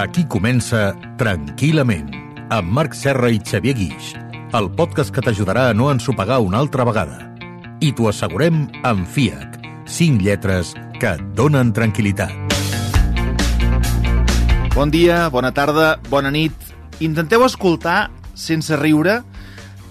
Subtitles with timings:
[0.00, 2.08] Aquí comença Tranquil·lament,
[2.50, 4.14] amb Marc Serra i Xavier Guix,
[4.56, 7.18] el podcast que t'ajudarà a no ensopegar una altra vegada.
[7.84, 12.32] I t'ho assegurem amb FIAC, 5 lletres que et donen tranquil·litat.
[14.74, 16.56] Bon dia, bona tarda, bona nit.
[17.04, 19.20] Intenteu escoltar, sense riure,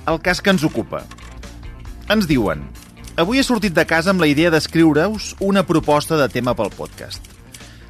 [0.09, 1.05] el cas que ens ocupa.
[2.09, 2.65] Ens diuen
[3.19, 7.38] Avui he sortit de casa amb la idea d'escriure-us una proposta de tema pel podcast.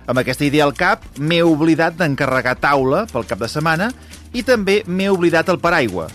[0.10, 3.92] Amb aquesta idea al cap, m'he oblidat d'encarregar taula pel cap de setmana
[4.34, 6.08] i també m'he oblidat el paraigua.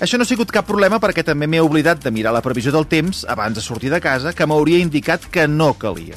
[0.00, 2.86] Això no ha sigut cap problema perquè també m'he oblidat de mirar la previsió del
[2.88, 6.16] temps abans de sortir de casa que m'hauria indicat que no calia.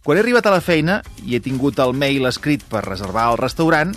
[0.00, 3.40] Quan he arribat a la feina i he tingut el mail escrit per reservar el
[3.42, 3.92] restaurant,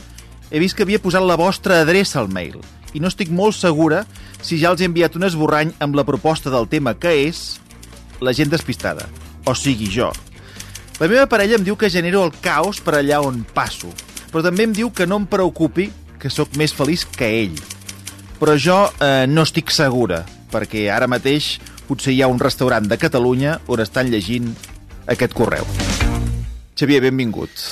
[0.52, 2.60] he vist que havia posat la vostra adreça al mail
[2.91, 4.04] i no estic molt segura
[4.41, 7.62] si ja els he enviat un esborrany amb la proposta del tema que és
[8.20, 9.08] la gent despistada,
[9.48, 10.12] o sigui jo.
[11.02, 13.90] La meva parella em diu que genero el caos per allà on passo,
[14.30, 15.88] però també em diu que no em preocupi,
[16.22, 17.55] que sóc més feliç que ell.
[18.38, 20.22] Però jo eh, no estic segura,
[20.54, 21.55] perquè ara mateix
[21.88, 24.52] potser hi ha un restaurant de Catalunya on estan llegint
[25.10, 25.66] aquest correu.
[26.77, 27.66] Xavier, benvingut.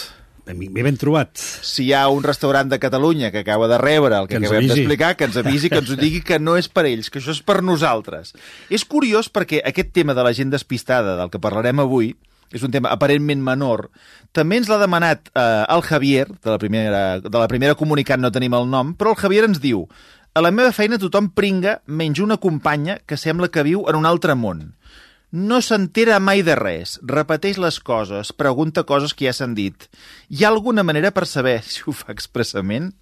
[0.45, 1.37] Ben, ben trobat.
[1.37, 4.67] Si hi ha un restaurant de Catalunya que acaba de rebre el que, Que acabem
[4.67, 7.37] d'explicar, que ens avisi, que ens ho digui que no és per ells, que això
[7.37, 8.33] és per nosaltres.
[8.69, 12.15] És curiós perquè aquest tema de la gent despistada, del que parlarem avui,
[12.51, 13.87] és un tema aparentment menor,
[14.35, 18.31] també ens l'ha demanat eh, el Javier, de la, primera, de la primera comunicat no
[18.31, 19.85] tenim el nom, però el Javier ens diu
[20.31, 24.07] a la meva feina tothom pringa menys una companya que sembla que viu en un
[24.07, 24.69] altre món.
[25.31, 29.87] No s'entera mai de res, repeteix les coses, pregunta coses que ja s'han dit.
[30.31, 32.93] Hi ha alguna manera per saber si ho fa expressament?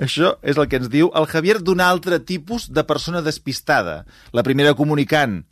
[0.00, 4.06] Això és el que ens diu el Javier d'un altre tipus de persona despistada.
[4.32, 5.42] La primera comunicant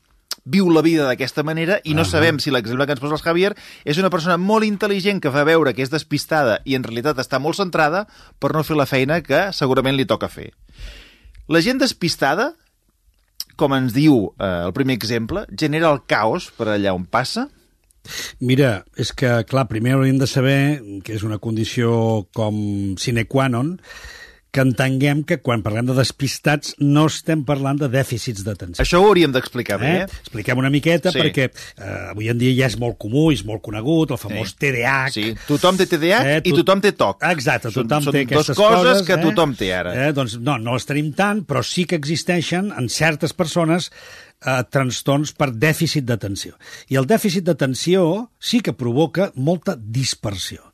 [0.45, 3.53] viu la vida d'aquesta manera i no sabem si l'exemple que ens posa el Javier
[3.85, 7.39] és una persona molt intel·ligent que fa veure que és despistada i en realitat està
[7.39, 8.07] molt centrada
[8.39, 10.51] per no fer la feina que segurament li toca fer.
[11.51, 12.53] La gent despistada
[13.61, 17.49] com ens diu eh, el primer exemple, genera el caos per allà on passa?
[18.41, 20.61] Mira, és que, clar, primer hauríem de saber
[21.05, 22.57] que és una condició com
[23.01, 23.75] sine qua non,
[24.51, 28.83] que entenguem que quan parlem de despistats no estem parlant de dèficits d'atenció.
[28.83, 30.01] Això ho hauríem d'explicar bé, Eh?
[30.03, 30.21] eh?
[30.25, 31.19] Expliquem una miqueta, Sí.
[31.21, 34.57] perquè eh, avui en dia ja és molt comú, és molt conegut, el famós Sí.
[34.59, 35.11] TDAH.
[35.15, 37.23] Sí, tothom té TDAH Eh, i tu- tothom té TOC.
[37.31, 39.23] Exacte, Són- tothom són té dues aquestes coses que eh?
[39.23, 40.09] tothom té ara.
[40.09, 43.91] Eh, doncs no, no les tenim tant, però sí que existeixen en certes persones
[44.43, 46.55] eh, trastorns per dèficit d'atenció.
[46.89, 50.70] I el dèficit d'atenció sí que provoca molta dispersió.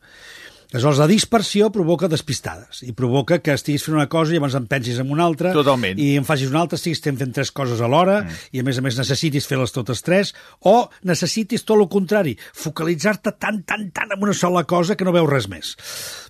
[0.72, 4.66] Aleshores, la dispersió provoca despistades i provoca que estiguis fent una cosa i llavors en
[4.70, 5.98] pensis en una altra Totalment.
[6.02, 8.42] i en facis una altra, estiguis fent tres coses alhora mm.
[8.52, 10.34] i a més a més necessitis fer-les totes tres
[10.66, 15.14] o necessitis tot el contrari, focalitzar-te tant, tant, tant en una sola cosa que no
[15.14, 15.76] veus res més.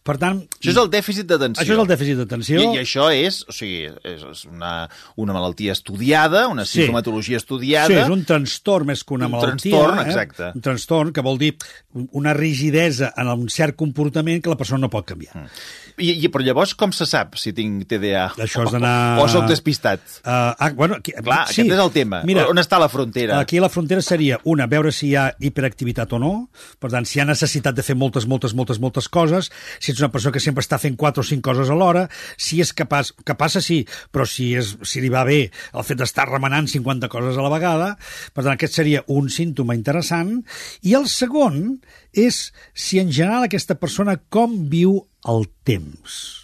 [0.06, 0.38] Per tant...
[0.60, 1.64] Això és el dèficit d'atenció.
[1.64, 2.60] Això és el dèficit d'atenció.
[2.62, 4.72] I, I això és, o sigui, és una,
[5.18, 6.80] una malaltia estudiada, una Sí.
[6.84, 7.90] sintomatologia estudiada.
[7.90, 9.72] Sí, és un trastorn més que una Un malaltia.
[9.74, 10.06] trastorn, eh?
[10.12, 10.52] exacte.
[10.54, 11.56] Un trastorn que vol dir
[12.12, 15.34] una rigidesa en un cert comportament que la persona no pot canviar.
[15.34, 15.85] Mm.
[15.96, 18.26] I, i, però llavors com se sap si tinc TDA?
[18.44, 20.02] Això has d'anar- O, o sóc despistat?
[20.20, 22.20] Uh, ah, bueno, aquí, Clar, aquest és el tema.
[22.50, 23.38] On està la frontera?
[23.40, 26.32] Aquí la frontera seria, una, veure si hi ha hiperactivitat o no,
[26.82, 30.02] per tant, si hi ha necessitat de fer moltes, moltes, moltes, moltes coses, si ets
[30.04, 32.06] una persona que sempre està fent quatre o cinc coses alhora,
[32.36, 35.96] si és capaç, que passa sí, però si, és, si li va bé el fet
[36.02, 37.94] d'estar remenant 50 coses a la vegada,
[38.34, 40.42] per tant, aquest seria un símptoma interessant,
[40.84, 41.78] i el segon
[42.16, 46.43] és si en general aquesta persona com viu el temps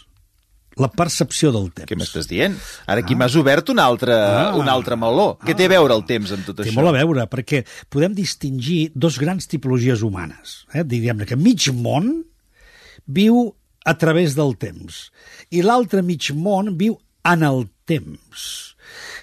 [0.81, 1.85] la percepció del temps.
[1.91, 2.55] Què m'estàs dient?
[2.89, 4.55] Ara aquí m'has obert un altre, Ah.
[4.57, 5.37] un altre meló.
[5.45, 6.73] Què té a veure el temps amb tot Té això?
[6.79, 7.61] molt a veure, perquè
[7.93, 10.65] podem distingir dos grans tipologies humanes.
[10.73, 10.83] Eh?
[10.83, 12.25] Diguem-ne que mig món
[13.07, 13.55] viu
[13.85, 15.11] a través del temps
[15.51, 18.72] i l'altre mig món viu en el temps.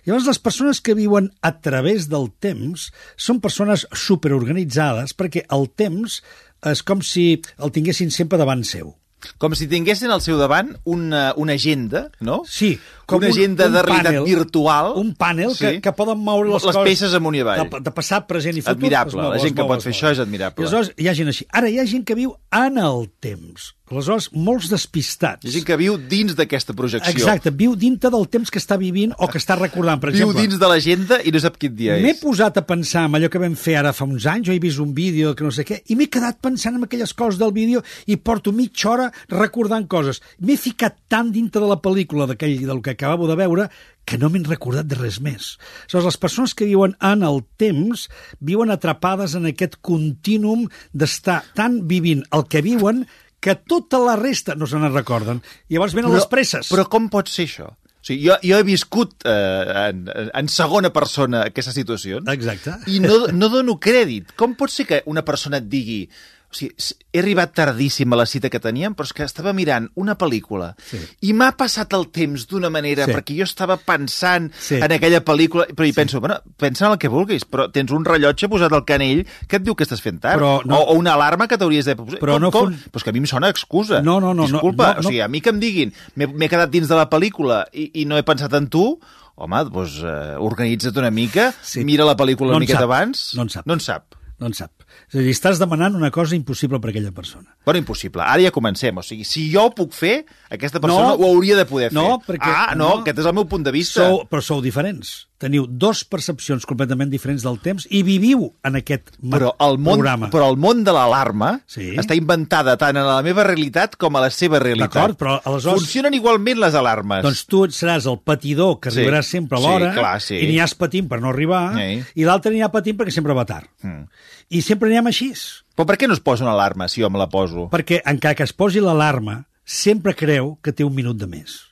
[0.05, 6.21] Llavors, les persones que viuen a través del temps són persones superorganitzades perquè el temps
[6.69, 7.27] és com si
[7.57, 8.95] el tinguessin sempre davant seu.
[9.39, 12.41] Com si tinguessin al seu davant una, una agenda, no?
[12.47, 12.77] Sí,
[13.09, 14.93] Com una agenda de realitat virtual.
[15.01, 15.81] Un panel que, Sí.
[15.81, 16.83] que poden moure les, Les coses...
[16.89, 17.65] peces amunt i avall.
[17.69, 18.77] De, de passat, present i futur.
[18.77, 19.21] Admirable.
[19.21, 19.97] mou, La gent que mou, pot es fer mou.
[19.99, 20.63] això és admirable.
[20.63, 21.45] I aleshores hi ha gent així.
[21.51, 23.73] Ara hi ha gent que viu en el temps.
[23.89, 25.43] Aleshores, molts despistats.
[25.45, 27.09] Hi ha gent que viu dins d'aquesta projecció.
[27.09, 29.97] Exacte, viu dintre del temps que està vivint o que està recordant.
[29.99, 32.19] Per Viu exemple, dins de l'agenda i no sap quin dia M'he és.
[32.21, 34.77] posat a pensar en allò que vam fer ara fa uns anys, jo he vist
[34.77, 37.81] un vídeo que no sé què, i m'he quedat pensant en aquelles coses del vídeo
[38.05, 40.21] i porto mitja hora recordant coses.
[40.39, 43.69] M'he ficat tan dintre de la pel·lícula d'aquell del que acabavo de veure
[44.03, 45.55] que no m'he recordat de res més.
[45.87, 48.09] Aleshores, les persones que viuen en el temps
[48.43, 53.05] viuen atrapades en aquest contínuum d'estar tan vivint el que viuen
[53.39, 55.39] que tota la resta no se n'en recorden.
[55.71, 56.67] Llavors venen les presses.
[56.67, 57.69] Però com pot ser això?
[57.99, 62.77] O sigui, jo, jo he viscut eh, en, en segona persona aquesta situació Exacte.
[62.87, 64.33] i no, no dono crèdit.
[64.39, 66.05] Com pot ser que una persona et digui
[66.49, 66.73] o sigui,
[67.13, 70.71] he arribat tardíssim a la cita que teníem, però és que estava mirant una pel·lícula
[70.81, 70.97] Sí.
[71.21, 73.11] i m'ha passat el temps d'una manera Sí.
[73.13, 74.75] perquè jo estava pensant Sí.
[74.81, 78.03] en aquella pel·lícula, però hi penso, bueno, pensa en el que vulguis, però tens un
[78.03, 80.93] rellotge posat al canell que et diu que estàs fent tard, Però no- o, o
[80.97, 82.19] una alarma que t'hauries de posar.
[82.19, 82.65] Però com, no com?
[82.73, 84.01] fun- Però és que a mi em sona excusa.
[84.01, 84.99] No, no, no, no, Disculpa, no, no.
[84.99, 88.05] o sigui, a mi que em diguin m'he quedat dins de la pel·lícula i, i
[88.05, 88.99] no he pensat en tu,
[89.35, 91.85] home, doncs eh, organitza't una mica, Sí.
[91.85, 92.89] mira la pel·lícula No una miqueta sap.
[92.89, 93.33] abans.
[93.35, 93.67] No en sap.
[93.67, 94.15] No en sap.
[94.39, 94.71] No en sap.
[95.09, 97.55] És a dir, estàs demanant una cosa impossible per a aquella persona.
[97.65, 98.21] Bueno, impossible.
[98.21, 98.97] Ara ja comencem.
[98.97, 101.13] O sigui, si jo ho puc fer, aquesta persona No.
[101.15, 101.95] ho hauria de poder fer.
[101.95, 103.01] No, perquè- Ah, no, no.
[103.01, 104.07] aquest és el meu punt de vista.
[104.09, 105.28] Sou, però sou diferents.
[105.39, 110.27] Teniu dos percepcions completament diferents del temps i viviu en aquest Però el món, programa.
[110.33, 111.93] però el món de l'alarma Sí.
[111.95, 114.91] està inventada tant en la meva realitat com a la seva realitat.
[114.93, 117.23] D'acord, però aleshores- Funcionen igualment les alarmes.
[117.23, 118.99] Doncs tu seràs el patidor que Sí.
[118.99, 120.35] arribaràs sempre a Sí, l'hora clar, sí.
[120.35, 122.03] i n'hi has patint per no arribar Sí.
[122.15, 123.69] i l'altre n'hi ha patint perquè sempre va tard.
[123.81, 124.07] Mm.
[124.49, 125.31] I sempre anem així.
[125.77, 127.69] Però per què no es posa una alarma si jo me la poso?
[127.69, 131.68] Perquè encara que es posi l'alarma, sempre creu que té un minut de més.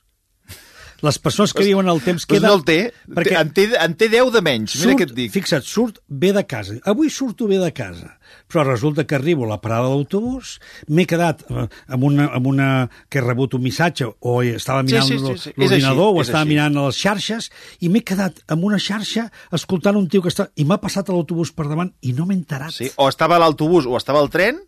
[1.06, 2.48] Les persones que viuen el temps Doncs queden...
[2.50, 2.76] no el té.
[3.14, 4.72] Perquè En té, en té 10 de menys.
[4.82, 5.30] Mira què et dic.
[5.30, 6.74] Fixa't, surt bé de casa.
[6.90, 8.16] Avui surto bé de casa,
[8.50, 10.56] però resulta que arribo a la parada de l'autobús,
[10.90, 12.68] m'he quedat eh, amb, una, amb una...
[13.08, 15.54] que he rebut un missatge, o estava Sí, mirant sí, sí, sí.
[15.54, 16.50] És l'ordinador, o estava així.
[16.56, 20.48] mirant les xarxes, i m'he quedat amb una xarxa escoltant un tio que està...
[20.58, 22.74] I m'ha passat l'autobús per davant i no m'he enterat.
[22.74, 24.58] Sí, o estava a l'autobús o estava al tren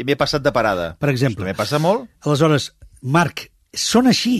[0.00, 0.94] i m'he passat de parada.
[0.96, 1.44] Per exemple.
[1.44, 2.08] També passa molt.
[2.24, 4.38] Aleshores, Marc, són així.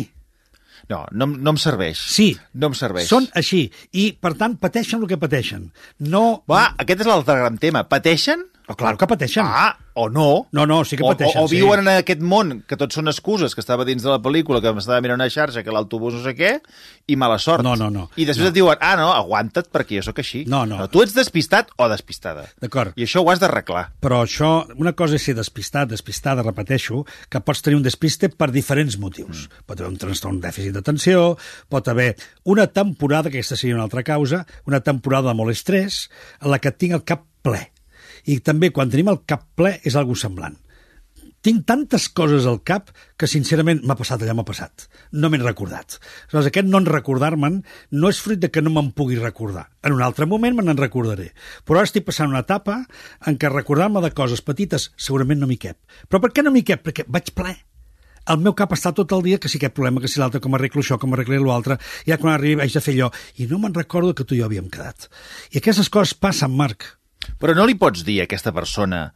[0.93, 1.99] No, no, no em serveix.
[2.15, 2.29] Sí.
[2.55, 3.09] No em serveix.
[3.11, 3.65] Són així.
[3.99, 5.71] I, per tant, pateixen el que pateixen.
[6.13, 6.27] No...
[6.51, 7.83] Va, aquest és l'altre gran tema.
[7.91, 8.47] Pateixen?
[8.69, 9.45] Oh, clar que pateixen.
[9.47, 10.49] Ah, o no.
[10.53, 11.55] No, no, sí que O- pateixen, O, o sí.
[11.57, 14.73] viuen en aquest món, que tots són excuses, que estava dins de la pel·lícula, que
[14.75, 16.51] m'estava mirant una xarxa, que l'autobús no sé què,
[17.07, 17.63] i mala sort.
[17.63, 18.11] No, no, no.
[18.17, 18.49] I després No.
[18.49, 20.45] et diuen, ah, no, aguanta't perquè jo sóc així.
[20.51, 20.81] No, no.
[20.91, 22.49] tu ets despistat o despistada.
[22.61, 22.93] D'acord.
[22.97, 23.93] I això ho has d'arreglar.
[24.03, 28.51] Però això, una cosa és ser despistat, despistada, repeteixo, que pots tenir un despiste per
[28.51, 29.47] diferents motius.
[29.47, 29.63] Mm.
[29.67, 31.39] Pot haver un trastorn dèficit d'atenció,
[31.71, 36.11] pot haver una temporada, que aquesta seria una altra causa, una temporada de molt estrès,
[36.43, 37.71] en la que tinc el cap ple.
[38.27, 40.57] I també, quan tenim el cap ple, és algo semblant.
[41.47, 44.89] Tinc tantes coses al cap que, sincerament, m'ha passat allà, m'ha passat.
[45.15, 46.01] No m'he recordat.
[46.25, 47.61] Aleshores, aquest no en recordar-me'n
[47.95, 49.69] no és fruit de que no me'n pugui recordar.
[49.87, 51.29] En un altre moment me n'en recordaré.
[51.63, 52.81] Però ara estic passant una etapa
[53.31, 55.79] en què recordar-me de coses petites segurament no m'hi cap.
[56.11, 56.83] Però per què no m'hi cap?
[56.83, 57.55] Perquè vaig ple.
[58.27, 60.59] El meu cap està tot el dia que si aquest problema, que si l'altre, com
[60.59, 61.79] arreglo això, com arreglo l'altre,
[62.11, 63.13] ja quan arribi vaig a fer allò.
[63.39, 65.07] I no me'n recordo que tu i jo havíem quedat.
[65.55, 66.97] I aquestes coses passen, Marc.
[67.41, 69.07] Però no li pots dir a aquesta persona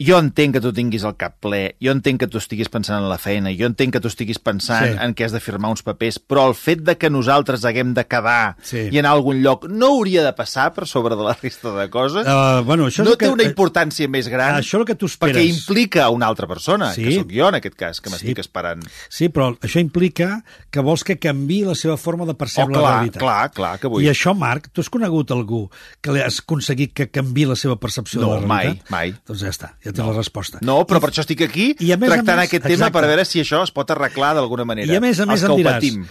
[0.00, 3.08] jo entenc que tu tinguis el cap ple, jo entenc que tu estiguis pensant en
[3.10, 4.92] la feina, jo entenc que tu estiguis pensant Sí.
[4.94, 4.98] sí.
[5.04, 8.06] en què has de firmar uns papers, però el fet de que nosaltres haguem de
[8.06, 8.88] quedar Sí.
[8.90, 11.88] i anar a algun lloc no hauria de passar per sobre de la resta de
[11.90, 12.26] coses?
[12.26, 14.94] Uh, bueno, això no el que, té una importància més gran Això és el que
[14.94, 15.36] tu esperes.
[15.36, 17.04] perquè implica una altra persona, Sí.
[17.04, 18.14] que sóc jo en aquest cas, que Sí.
[18.16, 18.82] m'estic esperant.
[19.08, 22.90] Sí, però això implica que vols que canvi la seva forma de percebre Oh, clar,
[22.90, 23.20] la realitat.
[23.20, 24.02] clar, clar que vull.
[24.04, 25.70] I això, Marc, tu has conegut algú
[26.00, 28.90] que li has aconseguit que canvi la seva percepció No, de la mai, realitat?
[28.90, 29.14] mai.
[29.26, 30.58] Doncs ja està, ja tens la resposta.
[30.62, 32.74] No, però I, per això estic aquí i a més a tractant més- aquest tema
[32.86, 32.98] exacte.
[32.98, 34.92] per veure si això es pot arreglar d'alguna manera.
[34.92, 36.06] I a més a més que em diràs, patim.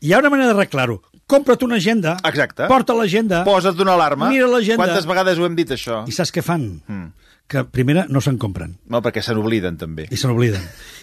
[0.00, 1.00] hi ha una manera d'arreglar-ho.
[1.28, 2.66] Compra't una agenda, Exacte.
[2.68, 4.30] porta l'agenda, Posa't una alarma.
[4.30, 4.82] mira l'agenda.
[4.84, 6.04] Quantes vegades ho hem dit, això?
[6.08, 6.80] i saps què fan?
[6.86, 7.10] Mm.
[7.48, 8.74] Que, primera, no se'n compren.
[8.92, 10.06] No, perquè se n'obliden, també.
[10.10, 10.60] i se n'obliden.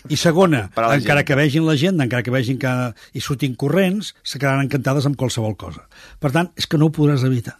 [0.09, 1.27] I segona, a la encara gent.
[1.27, 5.55] que vegin l'agenda, encara que vegin que hi surtin corrents, se quedaran encantades amb qualsevol
[5.57, 5.87] cosa.
[6.19, 7.57] Per tant, és que no ho podràs evitar.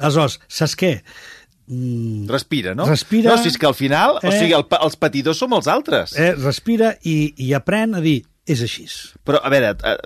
[0.00, 1.02] Aleshores, saps què?
[1.70, 2.84] Mm, Respira, no?
[2.88, 3.30] Respira.
[3.30, 4.26] No, si és que al final, eh?
[4.26, 6.16] o sigui, el, els patidors som els altres.
[6.18, 8.88] eh, respira i, i aprèn a dir, és així.
[9.22, 9.96] Però, a veure, eh,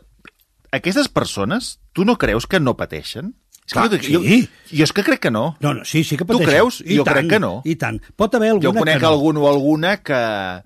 [0.76, 3.32] aquestes persones, tu no creus que no pateixen?
[3.64, 4.42] És Clar, que jo, sí.
[4.44, 5.56] jo, jo és que crec que no.
[5.64, 6.50] No, no, sí, sí que Tu pateixen.
[6.50, 6.82] creus?
[6.84, 7.52] I Jo tant, crec que no.
[7.64, 7.96] I tant.
[8.14, 9.12] Pot haver alguna Jo conec que no.
[9.14, 10.18] algun o alguna que...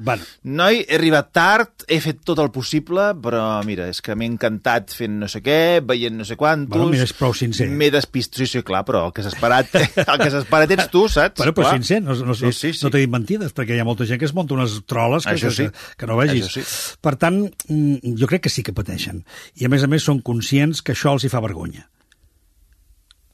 [0.02, 0.24] Bueno.
[0.42, 4.90] Noi, he arribat tard, he fet tot el possible, però mira, és que m'he encantat
[4.98, 6.74] fent no sé què, veient no sé quantos...
[6.74, 7.68] Bueno, mira, és prou sincer.
[7.70, 9.70] M'he despistat, sí, sí, clar, però el que s'ha esperat,
[10.02, 11.38] el que s'ha esperat ets tu, saps?
[11.38, 11.76] Bueno, però Clar.
[11.78, 12.82] sincer, no, no, Sí, no, sí, sí.
[12.82, 15.36] no t'he dit mentides, perquè hi ha molta gent que es munta unes troles que,
[15.38, 15.68] Això sí.
[15.70, 16.50] que, que no vegis.
[16.50, 16.98] Això sí.
[17.00, 19.22] Per tant, mm, jo crec que sí que pateixen.
[19.62, 21.86] I a més a més són conscients que això els hi fa vergonya.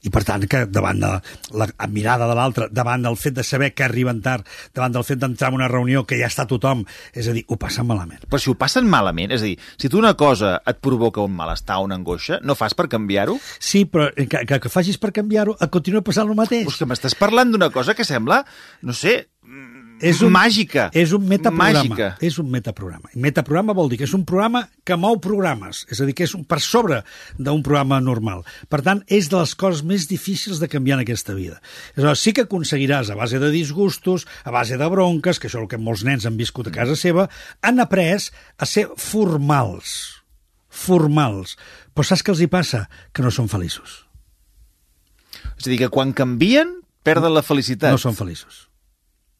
[0.05, 1.11] I per tant, que davant de
[1.57, 4.45] la mirada de l'altre, davant del fet de saber que arriben tard,
[4.75, 7.57] davant del fet d'entrar en una reunió que ja està tothom, és a dir, ho
[7.61, 8.23] passen malament.
[8.29, 11.35] Però si ho passen malament, és a dir, si tu una cosa et provoca un
[11.35, 13.37] malestar, una angoixa, no fas per canviar-ho?
[13.59, 16.67] Sí, però que, que, que facis per canviar-ho, et continua passant el mateix.
[16.69, 18.43] Pues que m'estàs parlant d'una cosa que sembla,
[18.85, 19.23] no sé,
[20.03, 20.89] és un, Màgica.
[20.93, 21.83] És un metaprograma.
[21.87, 22.07] Màgica.
[22.23, 23.09] És un metaprograma.
[23.15, 26.25] I metaprograma vol dir que és un programa que mou programes, és a dir, que
[26.27, 27.01] és un, per sobre
[27.37, 28.43] d'un programa normal.
[28.71, 31.61] Per tant, és de les coses més difícils de canviar en aquesta vida.
[31.95, 35.63] Aleshores, sí que aconseguiràs, a base de disgustos, a base de bronques, que això és
[35.63, 37.29] el que molts nens han viscut a casa seva,
[37.63, 39.95] han après a ser formals.
[40.69, 41.55] Formals.
[41.95, 42.85] Però saps què els hi passa?
[43.15, 44.03] Que no són feliços.
[45.55, 47.95] És a dir, que quan canvien, perden la felicitat.
[47.95, 48.65] No són feliços.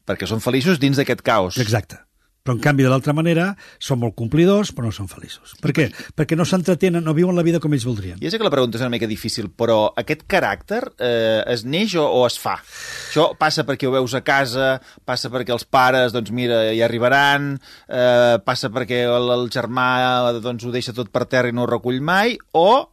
[0.05, 1.61] Perquè són feliços dins d'aquest caos.
[1.61, 2.01] Exacte.
[2.45, 3.47] Però, en canvi, de l'altra manera,
[3.81, 5.55] són molt complidors, però no són feliços.
[5.63, 5.87] Per què?
[6.13, 8.19] Perquè no s'entretenen, no viuen la vida com ells voldrien.
[8.21, 11.95] Ja sé que la pregunta és una mica difícil, però aquest caràcter eh, es neix
[11.97, 12.59] o, o es fa?
[12.61, 14.75] Això passa perquè ho veus a casa,
[15.09, 17.55] passa perquè els pares, doncs mira, hi arribaran,
[17.89, 19.89] eh, passa perquè el, el germà
[20.37, 22.91] doncs, ho deixa tot per terra i no ho recull mai, o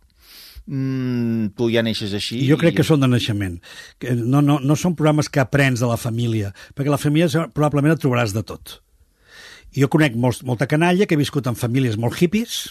[0.67, 2.43] mm, tu ja neixes així...
[2.49, 3.59] Jo crec que són de naixement.
[4.03, 7.97] Que No, no, no són programes que aprens de la família, perquè la família probablement
[7.97, 8.79] et trobaràs de tot.
[9.73, 12.63] Jo conec molts, molta canalla que ha viscut en famílies molt hippies,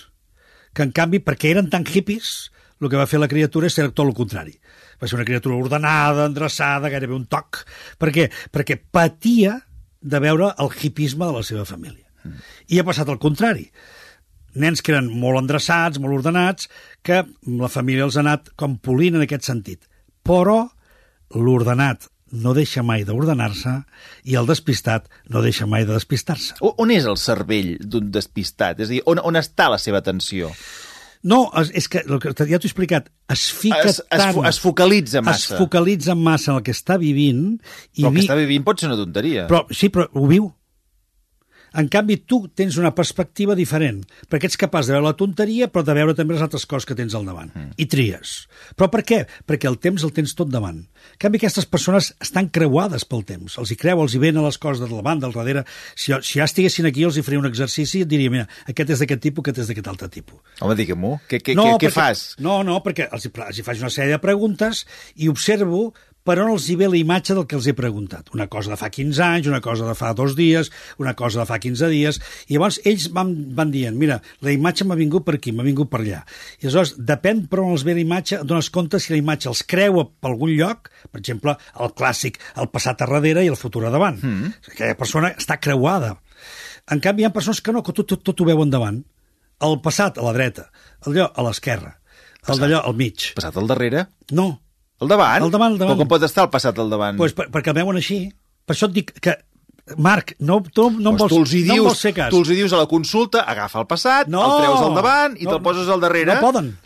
[0.78, 3.88] que en canvi, perquè eren tan hippies, el que va fer la criatura és ser
[3.92, 4.56] tot el contrari.
[5.02, 7.64] Va ser una criatura ordenada, endreçada, gairebé un toc.
[8.02, 8.30] Per què?
[8.54, 9.60] Perquè patia
[10.02, 12.08] de veure el hipisme de la seva família.
[12.70, 13.68] I ha passat al contrari.
[14.56, 16.68] Nens que eren molt endreçats, molt ordenats,
[17.04, 19.88] que la família els ha anat com polint en aquest sentit.
[20.28, 20.66] Però
[21.36, 23.74] l'ordenat no deixa mai d'ordenar-se
[24.32, 26.56] i el despistat no deixa mai de despistar-se.
[26.62, 28.80] On és el cervell d'un despistat?
[28.80, 30.52] És a dir, on, on està la seva atenció?
[31.28, 34.40] No, és, és que el que ja t'ho he explicat, es fica Es, es, tant...
[34.48, 35.60] es focalitza es massa.
[35.60, 37.44] focalitza massa en el que està vivint
[37.94, 38.22] i Però el vi...
[38.24, 39.46] que està vivint pot ser una tonteria.
[39.52, 40.50] Però, sí, però ho viu.
[41.80, 45.86] En canvi, tu tens una perspectiva diferent, perquè ets capaç de veure la tonteria, però
[45.88, 47.52] de veure també les altres coses que tens al davant.
[47.56, 47.70] Mm.
[47.80, 48.34] I tries.
[48.76, 49.22] Però per què?
[49.48, 50.82] Perquè el temps el tens tot davant.
[50.84, 53.56] En canvi, aquestes persones estan creuades pel temps.
[53.62, 55.64] Els hi creu, els hi venen les coses del davant, del darrere.
[55.96, 58.92] Si, si ja estiguessin aquí, els hi faria un exercici i et diria, mira, aquest
[58.98, 60.44] és d'aquest tipus, aquest és d'aquest altre tipus.
[60.60, 61.16] Home, digue-m'ho.
[61.30, 62.26] Què, què, què, què perquè, fas?
[62.44, 64.84] No, no, perquè els, hi- els hi faig una sèrie de preguntes
[65.16, 65.94] i observo
[66.28, 68.30] per on els hi ve la imatge del que els he preguntat.
[68.36, 70.70] Una cosa de fa 15 anys, una cosa de fa dos dies,
[71.02, 74.86] una cosa de fa 15 dies, i llavors ells van, van dient, mira, la imatge
[74.88, 76.22] m'ha vingut per aquí, m'ha vingut per allà.
[76.62, 79.50] I aleshores, depèn per on els ve la imatge, et dones compte si la imatge
[79.52, 83.60] els creua per algun lloc, per exemple, el clàssic, el passat a darrere i el
[83.60, 84.22] futur a davant.
[84.22, 84.54] Mm.
[84.76, 86.16] Aquella persona està creuada.
[86.92, 89.02] En canvi, hi ha persones que no, que tot, tot, tot ho veuen davant.
[89.62, 90.70] El passat a la dreta,
[91.06, 91.96] allò a l'esquerra,
[92.50, 93.32] el d'allò al mig.
[93.38, 94.08] Passat al darrere?
[94.34, 94.48] No,
[95.02, 95.42] Al davant?
[95.44, 95.96] Al davant, al davant.
[95.96, 97.18] Però com pot estar el passat al davant?
[97.18, 98.20] pues, per, perquè el veuen així.
[98.66, 99.34] Per això et dic que,
[99.98, 102.14] Marc, no, tu no em Pues vols, tu els hi no em dius, vols fer
[102.14, 102.30] cas.
[102.30, 104.44] tu els hi dius a la consulta, agafa el passat, No!
[104.46, 106.36] el treus al davant i No, te'l poses al darrere.
[106.36, 106.78] No poden.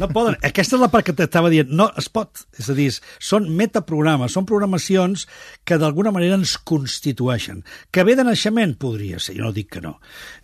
[0.00, 0.38] No poden.
[0.40, 1.68] Aquesta és la part que t'estava dient.
[1.76, 2.46] No es pot.
[2.56, 2.88] És a dir,
[3.20, 5.26] són metaprogrames, són programacions
[5.68, 7.60] que d'alguna manera ens constitueixen.
[7.92, 8.72] Que ve de naixement?
[8.80, 9.98] Podria ser, jo no dic que no.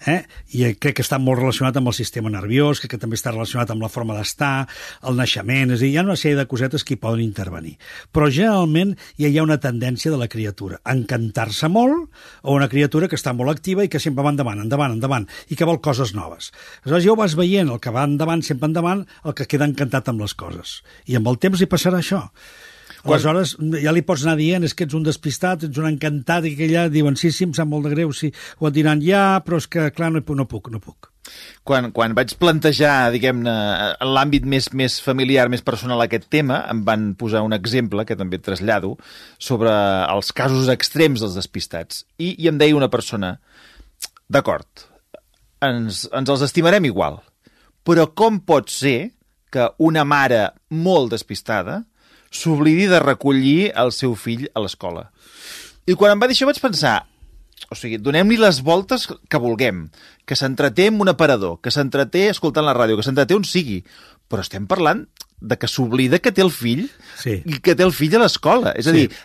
[0.05, 0.21] Eh?
[0.53, 3.73] I crec que està molt relacionat amb el sistema nerviós, crec que també està relacionat
[3.73, 4.69] amb la forma d'estar,
[5.09, 7.79] el naixement, és a dir, hi ha una sèrie de cosetes que hi poden intervenir.
[8.13, 12.13] Però generalment ja hi ha una tendència de la criatura a encantar-se molt
[12.43, 15.57] o una criatura que està molt activa i que sempre va endavant, endavant, endavant, i
[15.57, 16.53] que vol coses noves.
[16.85, 20.11] Aleshores ja ho vas veient, el que va endavant, sempre endavant, el que queda encantat
[20.11, 20.81] amb les coses.
[21.07, 22.27] I amb el temps li passarà això.
[23.05, 26.57] Aleshores, ja li pots anar dient, és que ets un despistat, ets un encantat, i
[26.59, 28.33] que ella diuen, sí, sí, em sap molt de greu, sí.
[28.59, 31.13] O et diran, ja, però és que, clar, no, hi no puc, no puc.
[31.69, 33.55] Quan, quan vaig plantejar, diguem-ne,
[34.09, 38.41] l'àmbit més, més familiar, més personal aquest tema, em van posar un exemple, que també
[38.43, 38.97] trasllado,
[39.39, 39.73] sobre
[40.09, 42.05] els casos extrems dels despistats.
[42.19, 43.37] I, i em deia una persona,
[44.29, 44.89] d'acord,
[45.65, 47.21] ens, ens els estimarem igual,
[47.87, 49.13] però com pot ser
[49.51, 51.85] que una mare molt despistada
[52.31, 55.11] s'oblidi de recollir el seu fill a l'escola?
[55.89, 57.07] I quan em va dir això vaig pensar,
[57.73, 59.87] o sigui, donem-li les voltes que vulguem,
[60.29, 63.83] que s'entreté en un aparador, que s'entreté escoltant la ràdio, que s'entreté on sigui,
[64.29, 65.07] però estem parlant
[65.41, 67.43] de que s'oblida que té el fill Sí.
[67.47, 68.73] i que té el fill a l'escola.
[68.77, 69.07] És a Sí.
[69.07, 69.17] dir,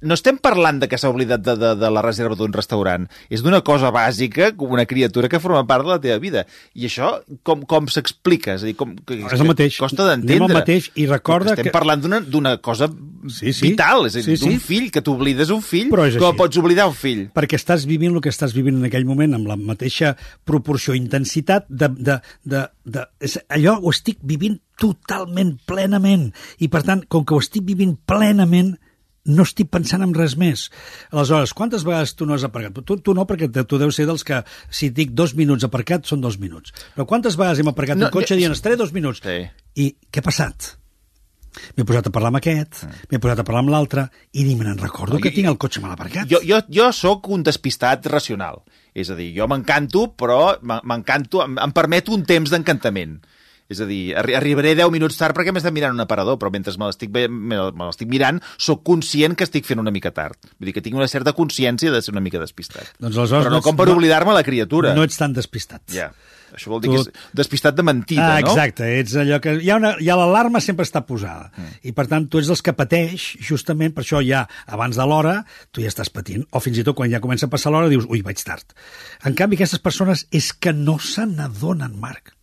[0.00, 3.04] no estem parlant de que s'ha oblidat de, de, de la reserva d'un restaurant.
[3.28, 6.46] És d'una cosa bàsica, com una criatura que forma part de la teva vida.
[6.74, 8.54] I això, com, com s'explica?
[8.56, 9.76] És a dir, com, que, És el mateix.
[9.82, 10.48] Costa d'entendre.
[10.48, 12.88] al mateix i recorda estem que- parlant d'una cosa
[13.28, 13.68] Sí, sí.
[13.70, 14.48] vital, és a dir, Sí, sí.
[14.48, 17.28] d'un fill, que t'oblides un fill, Però és com pots oblidar un fill?
[17.34, 21.66] perquè estàs vivint el que estàs vivint en aquell moment amb la mateixa proporció intensitat
[21.68, 27.24] de, de, de, de, és, allò ho estic vivint totalment, plenament i per tant, com
[27.24, 28.74] que ho estic vivint plenament
[29.24, 30.64] no estic pensant en res més.
[31.12, 32.80] Aleshores, quantes vegades tu no has aparcat?
[32.84, 36.20] Tu, tu no, perquè tu deus ser dels que si dic dos minuts aparcat, són
[36.24, 36.72] dos minuts.
[36.96, 39.22] Però quantes vegades hem aparcat No, un cotxe no, dient estaré dos minuts?
[39.22, 39.40] Sí.
[39.78, 40.72] I què ha passat?
[41.76, 42.78] m'he posat a parlar amb aquest,
[43.10, 45.58] m'he posat a parlar amb l'altre, i ni me n'en recordo que I- tinc el
[45.60, 46.24] cotxe mal aparcat.
[46.30, 48.62] Jo, jo, jo sóc un despistat racional.
[48.96, 53.18] És a dir, jo m'encanto, però m'encanto, em, em permeto un temps d'encantament.
[53.72, 56.74] És a dir, arri arribaré 10 minuts tard perquè m'estic mirant un aparador, però mentre
[56.78, 60.38] me l'estic me l'estic mirant, sóc conscient que estic fent una mica tard.
[60.58, 62.92] Vull dir que tinc una certa consciència de ser una mica despistat.
[63.00, 64.94] Doncs però no no com per no- oblidar-me la criatura.
[64.94, 65.82] No ets tan despistat.
[65.92, 66.12] Ja.
[66.52, 68.50] Això vol dir Tu- que és despistat de mentida, ah, no?
[68.52, 69.54] exacte, ets allò que...
[69.64, 71.48] Hi ha, una, hi ha l'alarma sempre està posada.
[71.56, 71.70] Mm.
[71.88, 75.38] I, per tant, tu ets dels que pateix, justament per això ja, abans de l'hora,
[75.72, 76.44] tu ja estàs patint.
[76.52, 78.76] O fins i tot quan ja comença a passar l'hora dius, ui, vaig tard.
[79.24, 82.34] En canvi, aquestes persones és que no se n'adonen, Marc.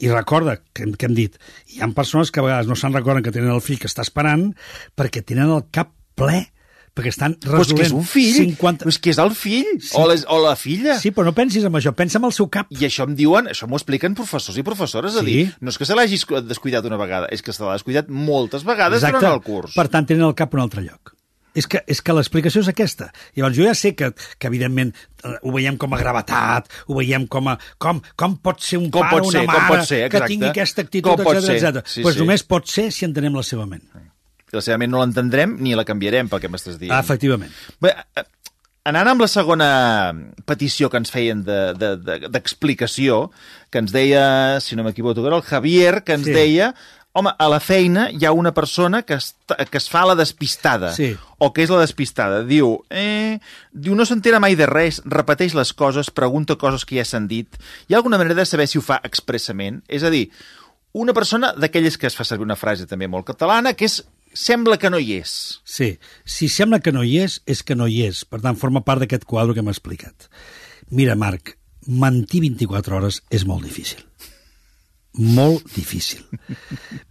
[0.00, 1.34] I recorda, que, hem- que hem dit,
[1.68, 4.00] hi ha persones que a vegades no se'n recorden que tenen el fill que està
[4.06, 4.54] esperant
[4.96, 6.46] perquè tenen el cap ple,
[6.96, 8.84] perquè estan Però és resolent que és un fill, 50...
[8.84, 9.92] però és que és el fill, Sí.
[10.00, 10.96] o, les, o la filla.
[10.98, 12.66] Sí, però no pensis en això, pensa en el seu cap.
[12.72, 15.30] I això em diuen, això m'ho expliquen professors i professores, és a Sí.
[15.36, 18.64] dir, no és que se l'hagi descuidat una vegada, és que se l'ha descuidat moltes
[18.64, 19.76] vegades durant el curs.
[19.76, 21.14] Per tant, tenen el cap a un altre lloc.
[21.54, 23.08] És que, és que l'explicació és aquesta.
[23.34, 24.92] Llavors, jo ja sé que, que evidentment,
[25.24, 27.56] eh, ho veiem com a gravetat, ho veiem com a...
[27.82, 30.20] Com, com pot ser un Com pare pot o ser, una com mare ser, que
[30.30, 31.82] tingui aquesta actitud, etc ser, etc.
[31.90, 32.22] sí, pues sí.
[32.22, 33.82] només pot ser si entenem la seva ment.
[34.50, 36.94] I la seva ment no l'entendrem ni la canviarem, pel que m'estàs dient.
[36.94, 37.50] Ah, efectivament.
[37.82, 38.24] Bé, eh,
[38.90, 39.68] anant amb la segona
[40.46, 44.24] petició que ens feien de- de- de- d'explicació, de, de, que ens deia,
[44.60, 46.32] si no m'equivoco, era el Javier, que ens Sí.
[46.34, 46.74] deia
[47.12, 50.92] home, a la feina hi ha una persona que, està, que es fa la despistada.
[50.94, 51.12] Sí.
[51.38, 52.42] O que és la despistada.
[52.46, 53.40] Diu, eh,
[53.72, 57.58] diu no s'entera mai de res, repeteix les coses, pregunta coses que ja s'han dit.
[57.88, 59.82] Hi ha alguna manera de saber si ho fa expressament?
[59.88, 60.28] És a dir,
[60.92, 64.00] una persona d'aquelles que es fa servir una frase també molt catalana, que és
[64.34, 65.60] sembla que no hi és.
[65.64, 68.24] Sí, si sembla que no hi és, és que no hi és.
[68.24, 70.30] Per tant, forma part d'aquest quadre que m'ha explicat.
[70.90, 74.02] Mira, Marc, mentir 24 hores és molt difícil.
[75.18, 76.22] Molt difícil.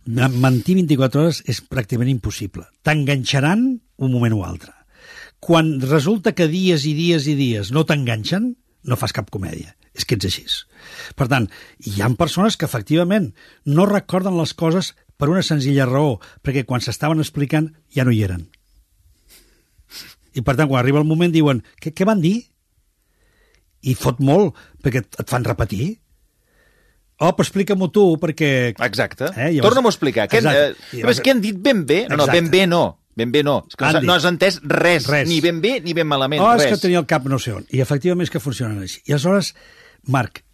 [0.08, 2.63] Mentir 24 hores és pràcticament impossible.
[2.88, 3.65] T'enganxaran
[4.00, 4.72] un moment o altre.
[5.39, 8.53] Quan resulta que dies i dies i dies no t'enganxen,
[8.84, 9.75] no fas cap comèdia.
[9.96, 10.46] És que ets així.
[11.20, 11.50] Per tant,
[11.84, 13.34] hi ha persones que efectivament
[13.65, 18.24] no recorden les coses per una senzilla raó, perquè quan s'estaven explicant ja no hi
[18.24, 18.47] eren.
[20.38, 22.38] I per tant, quan arriba el moment diuen què, què van dir?
[23.84, 25.97] I fot molt, perquè et fan repetir.
[27.19, 28.49] Oh, però explica-m'ho tu, perquè...
[28.86, 29.27] Exacte.
[29.36, 30.27] Eh, llavors- Torna'm a explicar.
[30.32, 32.05] Què, eh, llavors, què han dit ben bé?
[32.08, 32.39] No, no, Exacte.
[32.41, 32.84] ben bé no.
[33.19, 33.58] Ben bé no.
[33.67, 35.27] És que no, no has entès res, Res.
[35.27, 36.39] Ni ben bé ni ben malament.
[36.41, 36.71] Oh, és res.
[36.71, 37.65] que tenia el cap no sé on.
[37.75, 39.01] I efectivament és que funcionen així.
[39.03, 39.53] I aleshores,
[40.08, 40.45] Marc,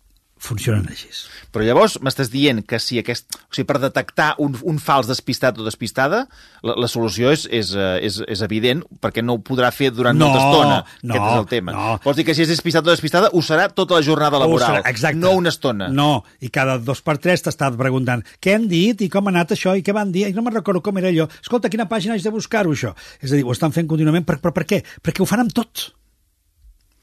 [0.45, 1.09] funcionen així.
[1.51, 3.35] Però llavors m'estàs dient que si aquest...
[3.49, 6.25] O sigui, per detectar un, un fals despistat o despistada,
[6.65, 10.17] la, la solució és, és, eh, és, és evident, perquè no ho podrà fer durant
[10.19, 10.77] No, molta estona.
[11.03, 11.75] no, Aquest és el tema.
[11.75, 11.97] no.
[12.03, 14.89] Vols dir que si és despistat o despistada, ho serà tota la jornada laboral, serà-
[14.91, 15.19] Exacte.
[15.21, 15.89] no una estona.
[15.89, 19.55] No, i cada dos per tres t'està preguntant què han dit i com ha anat
[19.55, 21.29] això i què van dir i no me'n recordo com era allò.
[21.41, 22.93] Escolta, quina pàgina haig de buscar-ho, això?
[23.21, 24.83] És a dir, ho estan fent contínuament, però, però per què?
[25.01, 25.89] Perquè ho fan amb tot.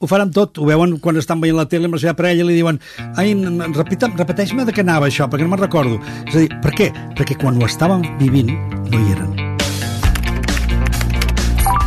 [0.03, 0.59] Ho fan amb tot.
[0.59, 2.79] Ho veuen quan estan veient la tele amb la seva parella i li diuen
[3.15, 3.31] ai,
[3.77, 6.01] repita, repeteix-me de què anava això, perquè no me'n recordo.
[6.27, 6.89] És a dir, per què?
[7.15, 9.31] Perquè quan ho estaven vivint no hi eren.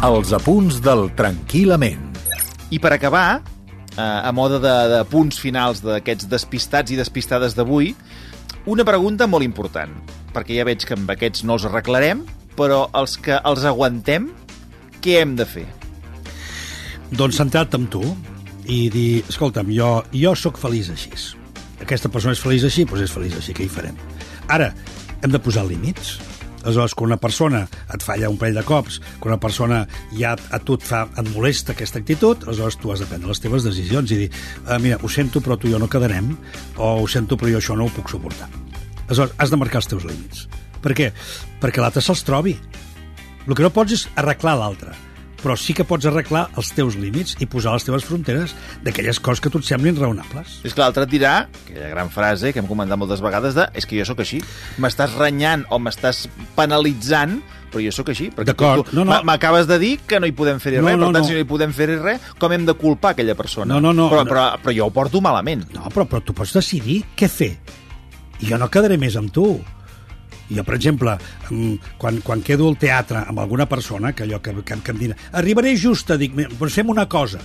[0.07, 2.09] Els apunts del Tranquil·lament.
[2.72, 3.42] I per acabar,
[3.92, 7.92] eh, a moda de, de punts finals d'aquests despistats i despistades d'avui,
[8.64, 9.92] una pregunta molt important,
[10.33, 12.24] perquè ja veig que amb aquests no els arreglarem,
[12.57, 14.33] però els que els aguantem,
[15.05, 15.68] què hem de fer?
[17.14, 18.03] Doncs centrar-te en tu
[18.66, 21.12] i dir, escolta'm, jo, jo sóc feliç així.
[21.83, 23.99] Aquesta persona és feliç així, doncs és feliç així, què hi farem?
[24.51, 24.73] Ara,
[25.23, 26.16] hem de posar límits.
[26.66, 27.61] Aleshores, quan una persona
[27.95, 29.85] et falla un parell de cops, quan una persona
[30.19, 33.42] ja a tu et, fa, et molesta aquesta actitud, aleshores tu has de prendre les
[33.45, 34.29] teves decisions i dir,
[34.66, 36.35] ah, mira, ho sento, però tu i jo no quedarem,
[36.75, 38.51] o ho sento, però jo això no ho puc suportar.
[39.07, 40.49] Aleshores, has de marcar els teus límits.
[40.83, 41.12] Per què?
[41.62, 42.59] Perquè l'altre se'ls trobi.
[43.47, 44.90] El que no pots és arreglar l'altre,
[45.46, 48.50] però sí que pots arreglar els teus límits i posar les teves fronteres
[48.82, 50.56] d'aquelles coses que a tu et semblin raonables.
[50.66, 51.35] És que l'altre et dirà,
[51.68, 54.40] aquella gran frase que hem comentat moltes vegades, de, és que jo sóc així.
[54.82, 56.24] M'estàs renyant o m'estàs
[56.59, 57.38] penalitzant,
[57.70, 58.30] però jo sóc així.
[58.35, 58.90] Perquè D'acord.
[58.90, 59.12] tu- No, no.
[59.12, 61.28] m'a- M'acabes de dir que no hi podem fer-hi No, res, no, per tant, no.
[61.28, 63.72] si no hi podem fer-hi res, com hem de culpar aquella persona?
[63.74, 64.09] No, no, no.
[64.11, 64.30] Però, No.
[64.30, 65.64] però, però jo ho porto malament.
[65.72, 67.56] No, però, però tu pots decidir què fer.
[68.40, 69.62] Jo no quedaré més amb tu.
[70.48, 71.16] Jo, per exemple,
[71.50, 74.98] mm, quan, quan quedo al teatre amb alguna persona, que allò que, que, que em
[75.00, 77.40] diuen arribaré justa, dic, "Mira, doncs fem una cosa,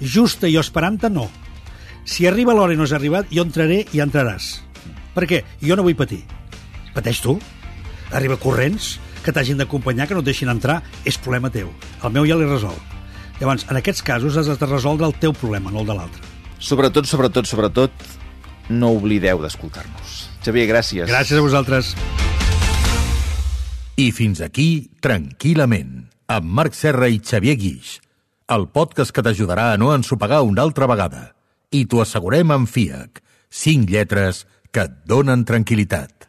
[0.00, 1.28] justa i esperant-te, no.
[2.04, 4.60] Si arriba l'hora i no has arribat, jo entraré i entraràs.
[5.14, 5.42] Per què?
[5.62, 6.22] Jo no vull patir.
[6.94, 7.38] Pateix tu.
[8.12, 11.72] Arriba corrents, que t'hagin d'acompanyar, que no et deixin entrar, és problema teu.
[12.04, 12.92] El meu ja l'he resolt.
[13.40, 16.22] Llavors, en aquests casos has de resoldre el teu problema, no el de l'altre.
[16.58, 18.06] Sobretot, sobretot, sobretot,
[18.68, 20.28] no oblideu d'escoltar-nos.
[20.44, 21.08] Xavier, gràcies.
[21.10, 21.94] Gràcies a vosaltres.
[23.94, 27.92] I fins aquí, tranquil·lament, amb Marc Serra i Xavier Guix,
[28.50, 31.20] el podcast que t'ajudarà a no ensopegar una altra vegada.
[31.70, 33.22] I t'ho assegurem amb FIAC,
[33.54, 36.26] cinc lletres que et donen tranquil·litat.